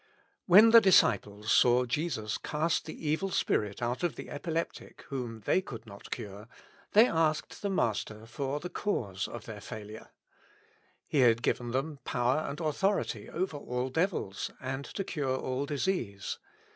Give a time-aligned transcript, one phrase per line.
[0.47, 5.61] WHEN the disciples saw Jesus cast the evil spirit out of the epileptic whom "they
[5.61, 6.47] could not cure,"
[6.93, 10.09] they asked the Master for the cause of their failure.
[11.05, 16.39] He had given them ''power and authority over all devils, and to cure all disease."